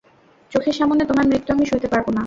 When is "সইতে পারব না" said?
1.65-2.19